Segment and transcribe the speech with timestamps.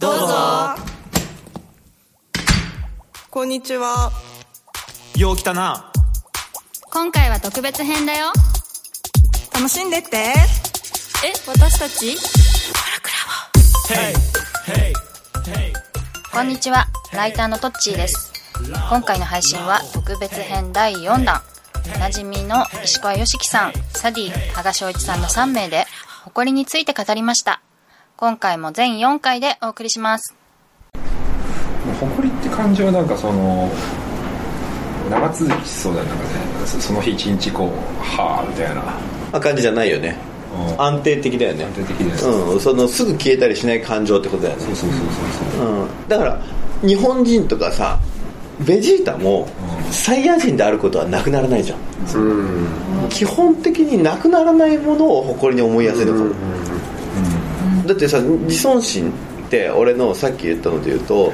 [0.00, 0.26] どうぞ。
[3.30, 4.12] こんにちは。
[5.16, 5.92] よう来たな。
[6.92, 8.26] 今回は特別編だよ。
[9.52, 10.16] 楽しんでって。
[10.16, 10.34] え
[11.48, 12.16] 私たち？
[16.32, 16.86] こんにちは。
[17.12, 18.32] ライターのトッチーです。
[18.88, 21.42] 今回の配信は特別編第4弾。
[21.96, 25.86] おなじみの石川良樹さんサディ羽賀翔一さんの3名で
[26.22, 27.62] 誇りについて語りました
[28.20, 30.34] 今回も全4回でお送りします。
[32.00, 33.70] 誇りって感じはなんかその
[35.08, 36.30] 長続きしそうだよなんかね。
[36.66, 37.68] そその日一日こう
[38.02, 38.82] はあみたいな。
[39.32, 40.16] あ感じじゃないよね。
[40.52, 40.82] うん。
[40.82, 41.64] 安定的だよね。
[41.66, 42.60] 安定的です、うん。
[42.60, 44.64] そのすぐ消えたりしない感情ってことだよね。
[44.64, 45.00] そうそうそう
[45.56, 46.42] そううん、だから
[46.82, 48.00] 日本人とかさ
[48.66, 49.46] ベジータも
[49.92, 51.78] サイヤ人であることはなくならないじゃん、
[53.10, 56.34] 基本的になくならないものを誇りに思いやすいのかも、
[57.88, 59.10] だってさ自尊心
[59.46, 61.32] って俺のさっき言ったので言うと、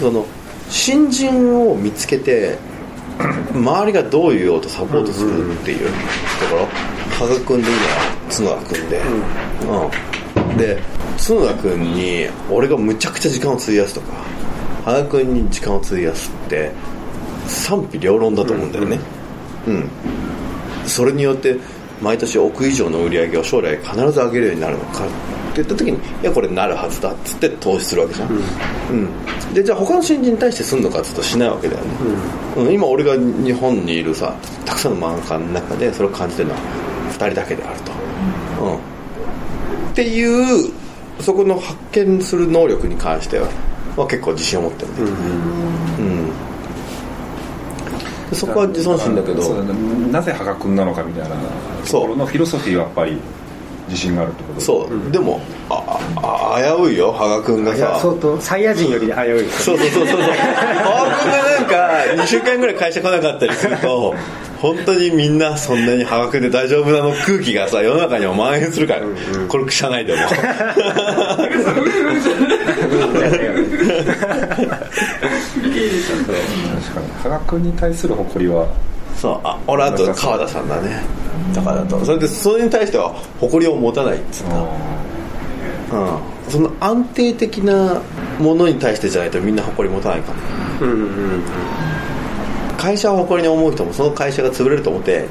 [0.00, 0.26] その
[0.68, 2.58] 新人を見つけて
[3.54, 6.68] 周りがどう言おうとサポートするっていうところ。
[7.12, 7.82] 羽賀君でいいな
[8.28, 9.00] 角田君で、
[10.48, 10.78] うん、で
[11.18, 14.06] 角田君に俺がむちゃくちゃ時間を費やすとか
[14.84, 16.72] 羽賀君に時間を費やすって
[17.46, 18.98] 賛否両論だと思うんだよね。
[19.68, 19.88] うん、
[20.84, 21.56] それによって
[22.00, 25.06] 毎年億以上の売り上げを将来必ず上げるようになるのか
[25.52, 28.34] って言った時にいやこれなるはずだっつって投資するわけじゃん、う
[28.94, 29.54] ん。
[29.54, 31.90] でじゃあ他の新人に対してすんのかっつうとしないわけだよね、
[32.56, 32.72] うん。
[32.72, 36.60] 今俺が日本にいるさたくさんの漫画家の中でそれを感じてるのは
[37.10, 37.92] 2人だけであると、
[38.64, 40.72] うん、っていう
[41.20, 43.48] そこの発見する能力に関しては、
[43.96, 45.10] まあ、結構自信を持ってるんだよう
[46.02, 46.30] ん。
[48.30, 49.62] でそこは自尊心だけど。
[50.10, 51.36] なぜ羽賀君なのかみたいな
[51.86, 53.18] ところのフィロソフィーはやっぱり
[53.88, 54.60] 自信があるってこと？
[54.60, 57.98] そう、でもああ危ういよ羽賀君がさ。
[58.00, 60.20] 相当サイヤ人より危ういですそうそうそうそうそう。
[60.20, 64.14] 羽賀君がなんか2週間ぐらい会社来なかったりすると
[64.60, 69.00] 本当にみんなそんなに羽賀君で大丈夫なの空気がさ世の中にも蔓延するから、
[69.48, 70.20] これ社内でも。
[70.28, 70.38] 確
[76.94, 77.08] かに。
[77.22, 78.66] 羽賀君に対する誇りは
[79.16, 81.02] そうあ俺あと川田さんだね。
[81.54, 82.04] だからだと。
[82.04, 84.66] それでそれに対しては誇りを持たないっつうか
[85.92, 88.00] うん、その安定的な
[88.38, 90.38] ものに対してじゃないとみんな誇り持たないかも。
[92.78, 95.28] 会社を誇りに思う人もその会社が潰れると思ってないね。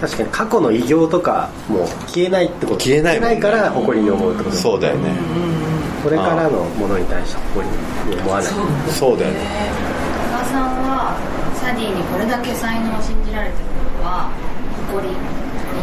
[0.00, 2.80] 確かに過去の偉業とかもう消えないってこと。
[2.80, 3.36] 消えないもんね。
[3.36, 4.56] から誇りに思うってこと。
[4.56, 5.10] そうだよね。
[6.02, 7.68] これからのものに対して誇
[8.10, 8.52] りに思わない。
[8.90, 9.91] そうだよね
[11.72, 14.30] サディにこれだけ才能を信じられてることは
[14.92, 15.18] 誇りに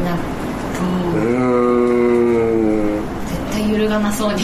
[0.05, 0.19] なる。
[0.79, 1.50] うー。
[3.00, 4.41] ん絶対揺るがなそうに。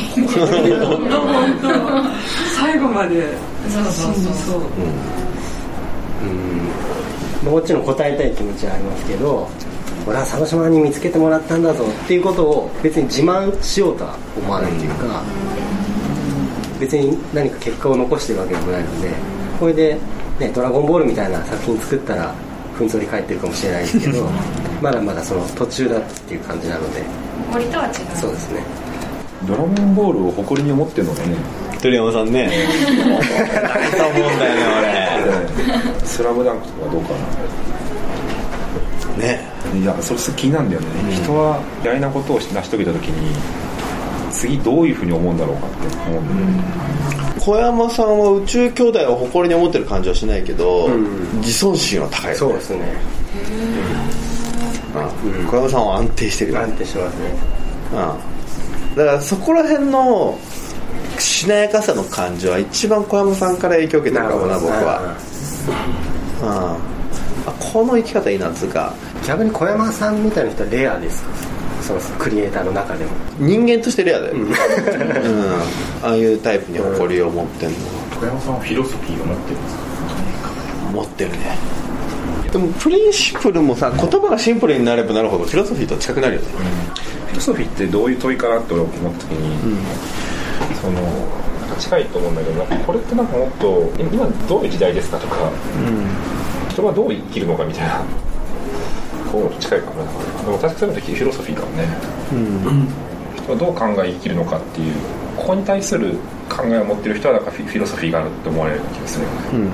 [2.58, 3.38] 最後まで。
[3.70, 4.62] そうそうそうそう。
[7.48, 7.84] もちろん。
[7.84, 9.48] 答えたい気持ちはありますけど
[10.08, 15.22] 俺は佐野島に見つけてもらったんだぞっていうことを別に自慢しようとは思わないというか
[16.80, 19.14] 別に何か結果を残してるわけでもないので
[19.60, 19.98] これで、
[20.40, 22.34] ね「ドラゴンボール」みたいな作品作ったら
[22.78, 24.30] ふんぞり返ってるかもしれないですけど
[24.82, 27.04] まだまだその途中だっていう感じなので。
[27.48, 27.92] 誇りとは違う。
[28.16, 28.64] そうですね。
[29.48, 31.36] ドラゴンボールを誇りに思ってるのがね。
[31.82, 32.50] 鳥山さんね。
[33.00, 33.10] 思
[34.10, 35.10] うんだよね
[36.04, 37.10] スラムダンクとかどうか
[39.18, 39.56] 俺ね。
[39.74, 43.36] ないやそれ気になるんだよね、人は嫌いなことを成し遂げた時に
[44.36, 45.78] 次どういうふうに思うんだろうかって
[46.10, 46.22] 思う。
[46.22, 46.64] ん
[47.40, 50.90] 小山さんは宇宙兄弟を誇りに思ってる感じはしないけど、
[51.36, 52.36] 自尊心は高いよね。
[52.38, 52.80] そうですね。
[54.96, 55.48] うん。
[55.48, 56.60] 小山さんは安定してるよ。
[56.60, 57.20] ね安定してますね。
[57.92, 57.98] うん。
[58.98, 60.38] だからそこら辺の
[61.20, 65.16] しなやかさの感じは一番小山さんから影響を受けてるかもな僕は、
[66.42, 66.78] うん、あ
[67.60, 68.94] この生き方いいなっつうか
[69.26, 71.30] 逆に小山さんみたいな人はレアですか？
[71.86, 73.12] そのクリエイターの中でも。
[73.40, 74.54] 人間としてレアだよ、うん。
[76.04, 77.76] ああいうタイプに誇りを持ってんの。
[78.20, 79.84] 小山さんはフィロソフィーを持ってるんですか？
[80.92, 81.58] 持ってるね
[82.52, 86.48] でもプリンシプルもさ言葉がシンプルになればなるほどフィロソフィーと近くなるよね、
[87.28, 89.86] フィロソフィーってどういう問いかなって俺思った時に、
[90.82, 95.52] そのなんか近いと思うんだけどなんかこれってなんかもっと今今どういう時代ですかとか、
[96.70, 98.02] 人はどう生きるのかみたいな
[99.32, 99.96] こういうのと近いかな。
[100.46, 101.88] でも確かにそういうのってフィロソフィーかもね、
[103.36, 104.94] 人はどう考え生きるのかっていう
[105.38, 106.18] ここに対する
[106.50, 109.72] 考えを持ってる人はなんかフィフィロソフィーがあるって思われる気がするよね、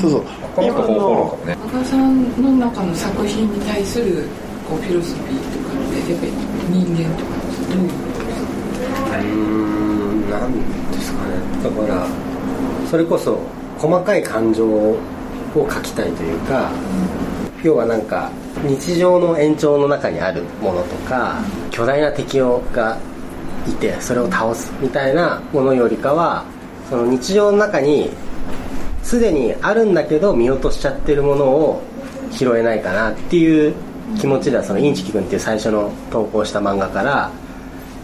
[0.00, 0.24] そうそう。
[0.54, 1.56] この人方法論かもね。
[1.72, 4.26] 羽賀さんの中の作品に対する
[4.68, 6.32] こうフィロソフィーとかってやっぱり
[6.70, 7.30] 人間とか
[7.70, 7.90] どういう
[9.10, 10.30] うーん。
[10.30, 10.52] なん
[10.92, 11.34] ですかね。
[11.64, 12.06] だから
[12.88, 13.38] それこそ
[13.78, 14.96] 細かい感情を
[15.54, 16.70] 書きたいというか、
[17.64, 18.30] 要はなんか
[18.66, 21.36] 日常の延長の中にあるものとか
[21.70, 22.98] 巨大な敵が
[23.68, 26.44] いてそれを倒すみたいなものよりかは
[26.88, 28.10] その日常の中に
[29.02, 31.82] すでにあるんだけど見落としちゃってるものを
[32.30, 33.74] 拾えないかなっていう
[34.18, 37.30] 気持ちではそのインチキ君っていう最初の投稿した漫画から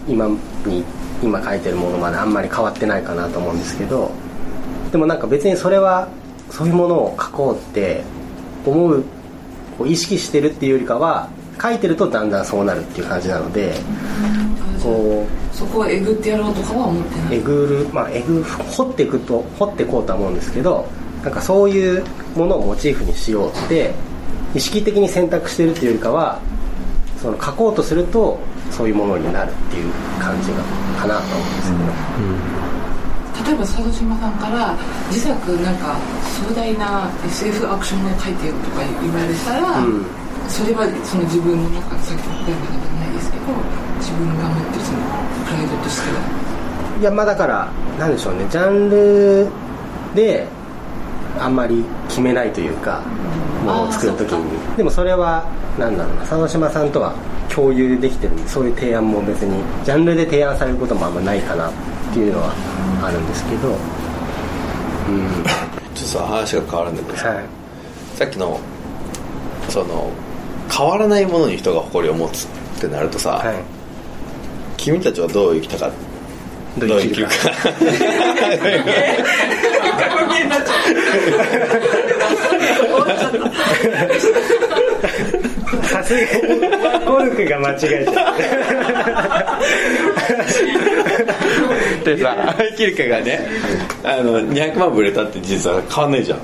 [0.08, 0.28] 今
[0.64, 0.84] に
[1.22, 4.10] 今書いてるものまであんまり変わってないかなと思うんですけど
[4.92, 6.08] でもなんか別にそれは
[6.50, 8.02] そういうものを書こうって
[8.64, 9.04] 思う
[9.78, 11.28] こう意識してるっていうよりかは
[11.61, 13.75] 書いてるとだんだんそうなるっていう感じなので
[14.87, 17.38] こそこはえぐってやろうとかは思ってない。
[17.38, 20.87] うえぐるまあえぐ掘っていくと掘っていこうとは思うんですけど
[21.25, 22.05] なんかそういう
[22.37, 23.93] ものをモチーフにしようって
[24.55, 26.40] 意識的に選択してるっていうよりかは
[27.20, 28.38] その書こうとすると
[28.70, 30.58] そういうものになるっていう感じが
[31.00, 31.84] かなと思うんですけど、
[33.46, 34.75] 例えば佐渡島さんから
[35.08, 35.31] 自作
[35.62, 35.96] なんか
[36.43, 40.04] 壮大な SF アクションを書いてよとか言われたら、うん。
[40.48, 43.46] それはその自分の中さっきのテーマじゃないですけど
[43.98, 44.98] 自分が持ってるその
[45.46, 46.98] プライドとしては。
[47.00, 48.46] いやまあだからなんでしょうね。
[48.50, 49.49] ジャンル
[50.14, 50.46] で
[51.38, 53.02] あんまり決めないというか
[53.64, 55.44] ものを作る時あーにでもそれは
[55.78, 56.20] なんだろうな。
[56.22, 57.14] 佐渡島さんとは
[57.49, 61.72] 共有できてるんでそういう提案も別にジャンルで提案されることもあんまないかなっ
[62.12, 62.52] ていうのは
[63.02, 63.75] あるんですけどうん。
[63.75, 65.50] ちょっ
[65.93, 67.44] とさ話が変わるんだけどさ、はい。
[68.14, 68.60] さっきの
[69.69, 70.10] その
[70.70, 72.48] 変わらないものに人が誇りを持つっ
[72.81, 73.56] てなるとさ、はい。
[74.76, 75.90] 君たちはどう生きたか。
[76.78, 77.32] どう生きるか
[85.82, 89.58] さすがにゴルフが間違えちゃ
[92.02, 93.48] うでさ生きるかがね
[94.04, 96.38] あの200万部売れたって実は変わんないじゃん、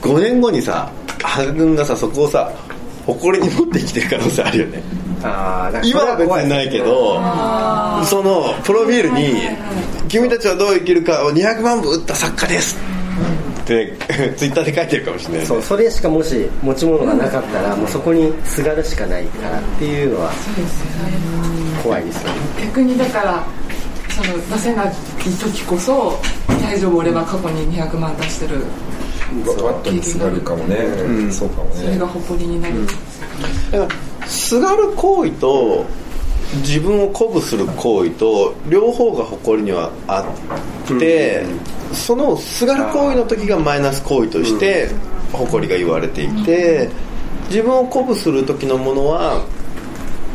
[0.00, 0.90] 5年後にさ
[1.22, 2.52] 羽賀君がさそこをさ
[3.06, 4.82] 誇りに持って生きてる可能性あるよね。
[5.22, 7.14] あー今は別にないけど
[8.04, 9.40] そのプロフィールに
[10.08, 12.95] 「君たちはどう生きるかを200万部売った作家です」っ
[13.66, 13.92] て
[14.36, 20.30] ツイッターで書いてるかもしれないそうそれしかもし持ち物がなかったらもうそこにすがるしかないからっていうのは
[21.82, 22.34] 怖いですよね。
[22.64, 23.44] 逆にだから
[24.08, 24.92] その出せない
[25.38, 26.18] 時こそ
[26.62, 28.60] 大丈夫俺は過去に200万出してる
[29.44, 30.76] バットにすがるかもね、
[31.30, 31.82] そうかもね。
[31.82, 32.74] それが誇りになる、
[33.72, 35.84] だからすがる行為と
[36.60, 41.44] 自分を鼓舞する行為と両方が誇りにはあって、
[41.92, 44.90] そのすがる行為の時がマイナス行為として
[45.32, 46.88] 誇りが言われていて
[47.48, 49.44] 自分を鼓舞する時のものは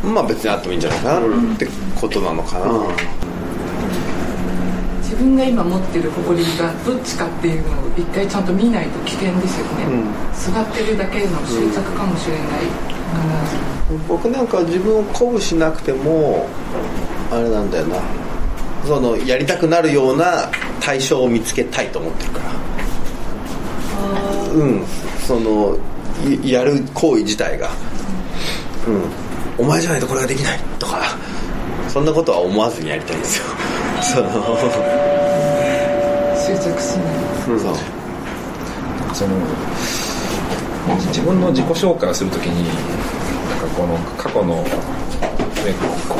[0.02, 1.68] まあ別にあってもいいんじゃないかなって
[2.00, 2.66] ことなのかな、
[5.02, 9.86] 自分が今持ってる誇りがどっちかっていうのを一回ちゃんと見ないと危険ですよね、
[10.32, 12.92] すがってるだけの執着かもしれない。
[13.12, 16.46] から、僕なんかは自分を鼓舞しなくても
[17.30, 18.00] あれなんだよな。
[18.84, 20.50] そのやりたくなるような
[20.80, 22.52] 対象を見つけたいと思ってるから。
[24.52, 24.84] うん。
[25.26, 25.78] その
[26.24, 27.70] いやる行為自体が。
[28.86, 29.64] うん。
[29.64, 31.16] お前じゃないとこれができないとか
[31.88, 33.44] そんなことは思わずにやりたいんですよ。
[34.02, 34.28] その。
[36.36, 37.14] 執着しない。
[37.46, 37.58] そう。
[39.14, 39.36] その
[41.08, 42.68] 自分の自己紹介をするときに
[43.82, 44.68] この過去の、ね、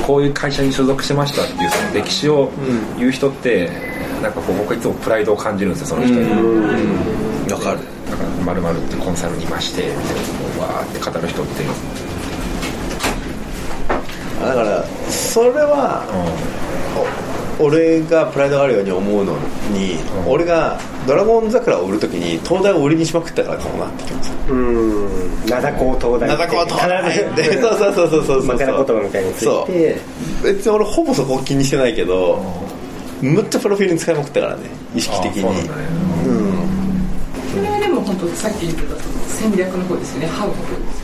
[0.04, 2.50] こういう会社に所属しましたっていうその歴史を
[2.98, 3.70] 言う人って、
[4.20, 7.52] なんかこう僕はいつもプライドを感じるんですよその人に。
[7.52, 7.78] わかる。
[8.10, 9.94] なんかまるってコンサルにいましてみたい
[10.58, 11.62] なわーって語る人って、
[14.40, 16.02] だからそれは
[16.96, 17.06] お
[17.62, 19.32] 俺がプライドがあるように思うの
[19.70, 19.94] に、
[20.26, 25.08] うん俺が「ドラゴン桜」を売るときに東大を売りにしまくったからかもなって気もするうん。
[25.46, 27.12] 灘高東大灘高東大
[27.60, 28.44] そうそうそうそうそうそう。
[28.44, 29.98] 枕言葉みたいについて。
[30.44, 32.40] 別に俺ほぼそこ気にしてないけど
[33.20, 34.62] むっちゃプロフィールに使いまくったからね。
[34.94, 35.42] 意識的に。
[35.42, 35.54] う
[37.54, 38.94] それはでも本当さっき言ってた
[39.28, 40.26] 戦略の方ですよね。
[40.26, 40.50] ハウ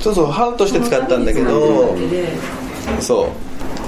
[0.01, 1.25] そうそうハウとして使ったん。
[1.25, 1.95] だけど
[3.01, 3.27] そう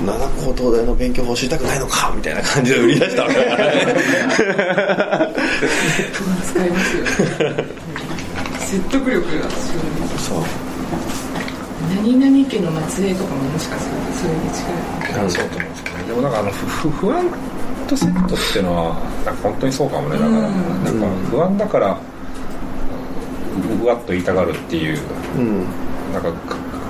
[0.04, 1.78] 灘高東大の勉強法知りたくない。
[1.80, 3.94] のかみたいな感じで売り出したわけだからね
[6.44, 7.64] 使いますよね
[8.60, 9.48] 説得力が強い。
[10.18, 10.42] そう
[11.96, 15.30] 何々家の末裔とかももしかするとそれに近い。
[15.30, 17.24] そうと思うんですけどねでもなんかあの不不不安
[17.88, 18.60] とセットってい。
[18.60, 21.98] うのはなんか本当にそうかもねだから、うんなんか不安だから
[23.82, 24.24] うわっと言い。
[24.24, 24.94] たがるってい。
[24.94, 24.98] う
[25.36, 25.64] うん
[26.12, 26.32] なんか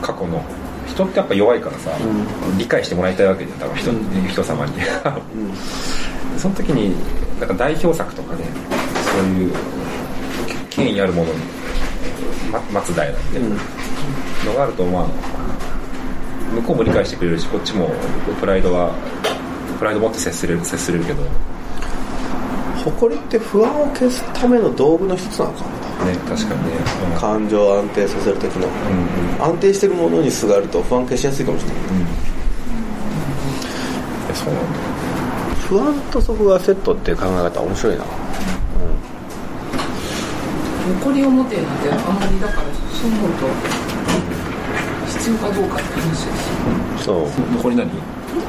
[0.03, 0.43] 過去の
[0.91, 1.91] 人ってやっぱ弱いからさ、
[2.59, 3.93] 理解してもらいたいわけで多分人,、
[4.29, 4.73] 人様に、
[6.37, 6.95] その時に
[7.39, 8.45] なんか代表作とかね
[9.13, 9.53] そういう
[10.69, 11.39] 権威あるものに、
[12.53, 13.49] ま、松平みたいな
[14.47, 15.07] のがあるとまあ
[16.55, 17.91] 向こうも理解してくれるしこっちも
[18.41, 18.93] プライドは
[19.79, 21.23] プライド持って接すれる接すれるけど。
[21.23, 21.29] ね
[22.85, 25.65] 誇りって不安を消すための道具の一つなのか
[26.01, 26.77] も確かにね、
[27.13, 27.19] うん。
[27.19, 28.69] 感情を安定させる時の、
[29.45, 31.79] 安定してるものにすがると不安消しやすいかもしれない。
[34.31, 34.69] えそうなんだ。
[35.69, 38.05] 不安とそこがセットっていう考え方面白いな。
[41.01, 43.47] 残りを持てなんてあんまりだからそう思うと
[45.07, 46.33] 必要かどうかって話ですよ。
[46.99, 47.29] そう。
[47.57, 47.89] 残り何？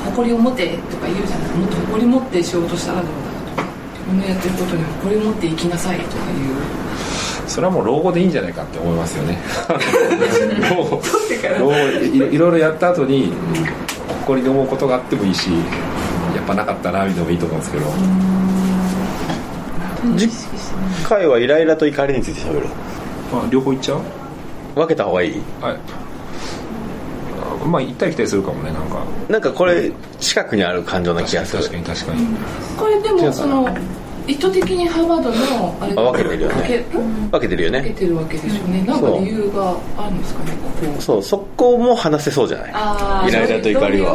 [0.05, 1.50] 誇りを持てとか言うじゃない。
[1.58, 3.70] もっと誇り持って仕事したらどうだとか。
[3.93, 6.38] 自分のやってることに誇り持って生きなさいとかいう
[7.51, 9.38] それはもう老後でいいんじゃないかって思いますよね。
[11.60, 13.34] 老後いいろいろやった後に
[14.22, 15.55] 誇りに思うことがあってもいいしや
[16.41, 17.86] っぱなかったなみたいなのもいいと思うんですけど。
[20.17, 20.31] 次
[21.08, 22.67] 回はイライラと怒りについて喋る
[23.34, 24.00] あ両方いっちゃう？
[24.75, 25.41] 分けた方がいい？
[25.62, 25.75] はい。
[27.63, 29.03] あまあ行ったり来たりするかもねなんか。
[29.29, 31.63] なんかこれ近くにある感情な気がする。
[31.63, 32.27] 確かに確かに
[32.77, 33.67] これでもその
[34.28, 36.86] 意図的にハーバードのあれあ分けてるよね。
[37.32, 38.84] 分けてるよ分けねてるわけですよね。
[38.84, 41.01] なんか理由があるんですかねここ。
[41.01, 41.24] そう。
[41.24, 42.68] そこも話せそうじゃな
[43.25, 43.30] い？
[43.30, 44.13] イライラと怒りは。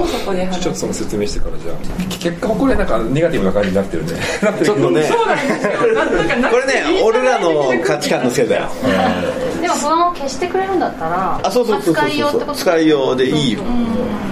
[0.60, 1.76] ちょっとその説明してからじゃあ。
[2.18, 4.12] 結果これなんかネガティブな感じになってるね。
[4.64, 5.02] ちょっとね。
[5.10, 5.94] そうなんですよ。
[5.94, 8.68] なんかなんかこれね俺らの価値観のせいだよ。
[9.60, 13.60] でもそのまま消してくれるんだったらあそうそうそうそう使いようってこと使いようでいいよ。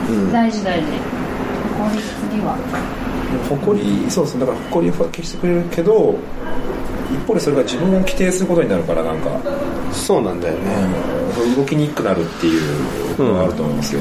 [0.08, 0.32] うん。
[0.32, 0.84] 大事大事。
[1.78, 1.98] 法律
[2.34, 2.56] には
[3.48, 6.14] 誇りそうそうだから誇りは消してくれるけど
[7.12, 9.30] 一方でそれが自分を規定することになるからなんか。
[9.92, 11.14] そうなんだよね。
[11.56, 14.00] 動きにくくなるっていうのがあると思いますよ、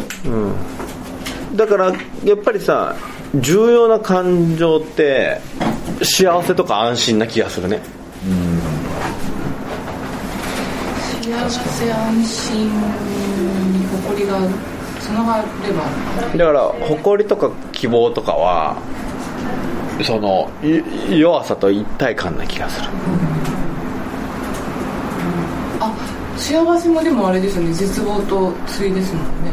[1.56, 2.96] だからやっぱりさ
[3.36, 5.40] 重要な感情って
[6.02, 7.80] 幸せとか安心な気がするね。
[11.22, 12.72] 幸せ安心に
[14.08, 14.40] 誇りが
[15.00, 15.84] つながれば。
[16.38, 18.78] だから誇りとか希望とかは
[20.04, 20.50] その
[21.10, 22.88] い弱さと一体感な気がする。
[25.80, 25.94] あ
[26.38, 27.74] 幸せもでもあれですよね。
[27.74, 29.52] 絶望と対ですもんね。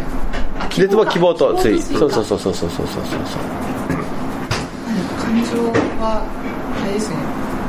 [0.59, 3.40] あ絶望希望とつい希望そうとそうそうそうそうそうそうそう。
[5.19, 5.57] 感情
[6.00, 6.23] は
[6.83, 7.16] あれですね。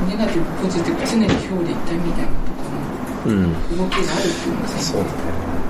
[0.08, 2.70] ネガティブポジティブ常に表裏一体みたいなとこ
[3.28, 5.61] うんろの動きがあるっていうんですねそうだね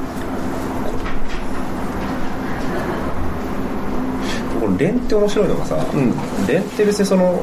[4.61, 5.75] この連って面白いのがさ、
[6.47, 7.41] 連って別にその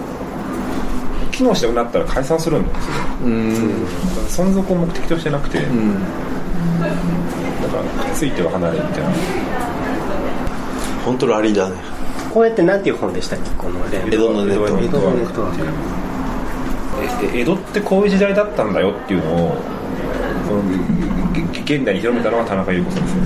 [1.33, 2.93] 機能しなくなったら解散するんですよ。
[3.25, 3.85] うん。
[4.29, 5.73] 存続を目的としてなくて、だか
[8.07, 9.11] らついては離れみたいな。
[11.05, 11.77] 本当ラリーだね。
[12.33, 13.51] こうやってなんていう本でしたっけ？
[13.59, 14.07] この連。
[14.07, 14.85] 江戸のネットワーク。
[14.85, 15.65] 江戸のネットワーク。
[17.35, 19.57] え江戸ってこういう時代だったんだよっていうのを
[21.65, 23.21] 現代に広めたのが田中優子さんですよ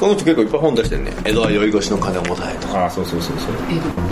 [0.00, 1.12] この人結構いっぱい本出してるね。
[1.24, 2.82] 江戸は酔い越しの金を持たないとか。
[2.82, 3.52] ああそうそうそうそう。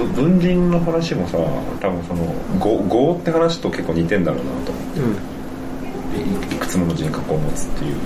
[0.06, 1.38] ぶ文人の話もさ
[1.80, 7.96] 多分その業業って話と結構似てんだろうなと思って、いいくつもの人格を持つっていう。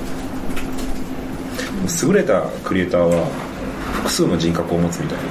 [2.07, 3.27] 優れたクリエイターは
[3.95, 5.25] 複数の人格を持つみたいな。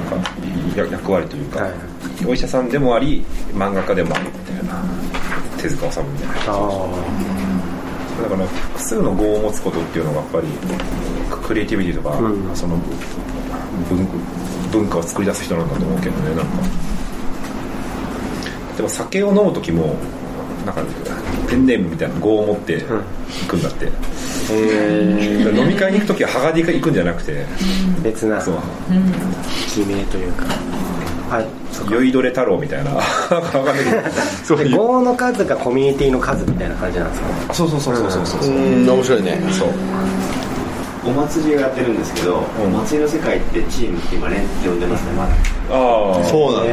[0.00, 0.30] なんか
[0.76, 1.72] や役割というか、はい。
[2.26, 4.82] お医者さんでもあり漫画家でもありみたいな。
[5.60, 6.34] 手塚治虫みたいな
[8.22, 10.46] だから複数の語を持つことっていうのがやっぱり
[11.38, 12.56] クリエイティビティとか、うん。
[12.56, 12.76] その
[13.88, 14.06] 文
[14.72, 16.44] 文化を作り出す人なんだと思うけどねなんか。
[18.76, 19.94] でも酒を飲む時も
[20.64, 20.82] なんか
[21.48, 23.86] ペンネームみたいな語を持って行くんだって、
[24.50, 27.44] 飲み会に行く時はハガで行くんじゃなくて、
[28.02, 28.54] 別なそう。
[29.74, 30.44] 記名というか。
[31.90, 33.00] 酔いどれ太郎みたいな。
[34.44, 34.76] そうでいう。
[34.76, 37.54] 語の数がコミュニティの数みたいな感じなんですか？
[37.54, 38.50] そうそうそうそうそうそう。
[38.50, 38.88] うん。
[38.90, 39.40] 面白いね。
[39.50, 39.68] そう
[41.04, 45.32] お祭りをやってるんですけど、お祭りの世界ってチームって今連って呼んでますねまだ。
[45.70, 46.72] ああそうなんだ。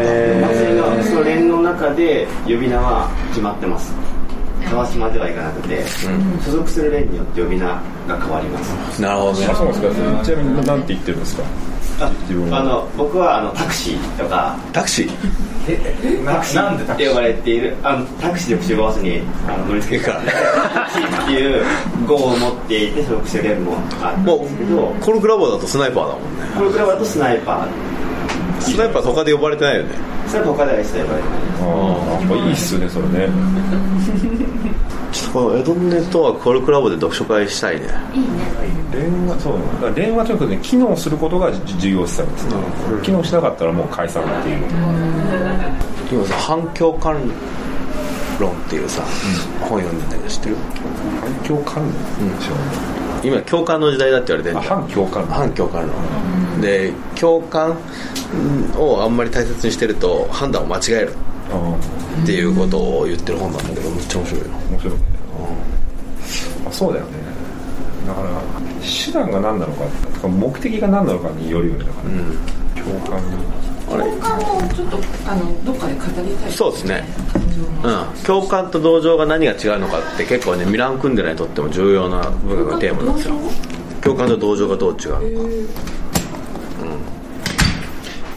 [0.50, 3.94] お祭りのその連の中で呼び名は決まってます。
[4.70, 5.82] 川島ではいかなくて、
[6.44, 7.82] 所属する連によって呼び名が
[8.20, 9.02] 変わります。
[9.02, 9.48] なるほどね。
[9.48, 10.24] あそうなんですか。
[10.26, 11.44] ちなみに何て言ってるんですか？
[11.44, 11.46] あ
[12.22, 15.10] 自分はあの僕はあのタクシーとかタクシー？
[16.26, 16.94] タクシー。
[16.94, 20.14] って呼ばれているあのタクシーで口を合わせにあの乗り付ける。
[20.14, 20.20] か。
[20.20, 20.22] ら
[20.70, 21.66] タクシーっていう
[22.08, 24.90] 語を持っていて所属してる連もあるんもですけど。
[24.90, 26.46] うコルクラボだとスナイパーだもんね。
[26.58, 28.62] これくらいだとスナイパー。
[28.62, 29.90] スナイパー他で呼ばれてないよね。
[30.28, 31.40] スナイパー他では一切呼ばれてない。
[31.40, 31.68] ですああ
[32.22, 33.28] やっぱいいっすねそれね
[35.38, 37.88] この江戸ネットワークコールクラブで読書会したいね。
[38.92, 39.54] 電話そう。
[39.54, 42.48] だから電話とにかくね機能することがじ重要視されです。
[42.48, 42.54] ね、
[43.04, 44.66] 機能しなかったらもう解散っていう、
[46.12, 47.22] 今さ反共感
[48.40, 49.04] 論っていうさ、
[49.62, 50.56] 本読んでんだけど知ってる？
[51.22, 51.92] 反共感論
[52.40, 52.54] でしょ、
[53.24, 54.82] 今共感の時代だって言われてんあじゃん。
[54.82, 55.32] 反共感論。
[55.32, 56.62] 反共感論。
[56.62, 57.78] で共感
[58.76, 61.14] をあんまり大切にしてると判断を間違える
[61.52, 61.78] あ
[62.24, 64.48] っていうことを言ってる本なんだけどめっちゃ面白いよ。
[64.72, 64.94] 面白い。
[64.96, 65.27] ね、あ
[66.72, 67.12] そうだよね。
[68.08, 68.42] だから
[68.82, 73.20] 手段が何なのかとか目的が何なのかによるよねだから、共感。
[73.90, 74.04] あれ？
[74.04, 74.42] 共感を
[74.74, 77.04] ちょっとあのどっかで語りたいそうですね。
[77.34, 83.36] 感情のうん、共感と同情が何が違うのかって結構ねミラン・クンデラにとっても重要な部分がテーマなんですよ。
[84.02, 84.68] 共感と同情？
[84.68, 85.50] がどう違うのか。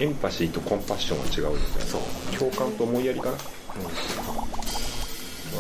[0.01, 1.85] エンパシーとコンパッションは違うみたいな。
[1.85, 2.01] そう。
[2.39, 3.39] 共感と思いやりかな、うん、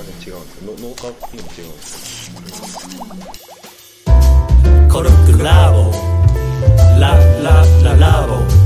[0.01, 0.73] はね違うんですよ。
[0.79, 3.05] 農家っていうのも違うんですよ。
[4.91, 5.93] コルクラボ。
[6.99, 8.60] ララララボ。